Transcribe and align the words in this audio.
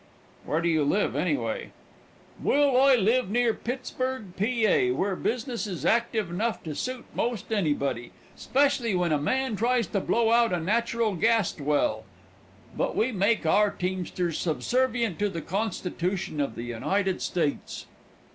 "Where 0.45 0.61
do 0.61 0.67
you 0.67 0.83
live, 0.83 1.15
anyway?" 1.15 1.73
"Well, 2.41 2.75
I 2.81 2.95
live 2.95 3.29
near 3.29 3.53
Pittsburg, 3.53 4.35
P. 4.35 4.65
A., 4.65 4.89
where 4.89 5.15
business 5.15 5.67
is 5.67 5.85
active 5.85 6.31
enough 6.31 6.63
to 6.63 6.73
suit 6.73 7.05
'most 7.13 7.51
anybody, 7.51 8.09
'specially 8.35 8.95
when 8.95 9.11
a 9.11 9.19
man 9.21 9.55
tries 9.55 9.85
to 9.85 9.99
blow 9.99 10.31
out 10.31 10.53
a 10.53 10.59
natural 10.59 11.13
gast 11.13 11.61
well, 11.61 12.03
but 12.75 12.95
we 12.95 13.11
make 13.11 13.45
our 13.45 13.69
teamsters 13.69 14.39
subservient 14.39 15.19
to 15.19 15.29
the 15.29 15.39
Constitution 15.39 16.41
of 16.41 16.55
the 16.55 16.63
United 16.63 17.21
States. 17.21 17.85